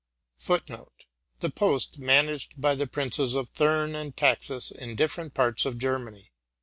1 0.43 0.61
The 1.41 1.51
post, 1.51 1.99
managed 1.99 2.59
by 2.59 2.73
the 2.73 2.87
princes 2.87 3.35
of 3.35 3.49
Thurn 3.49 3.93
and 3.93 4.17
Taxis, 4.17 4.71
in 4.71 4.95
different 4.95 5.35
parts 5.35 5.63
of 5.63 5.77
Ger 5.77 5.99
many. 5.99 6.31